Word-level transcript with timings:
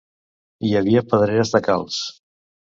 Hi 0.69 0.71
havia 0.79 1.05
pedreres 1.13 1.55
de 1.59 1.63
calç. 1.71 2.03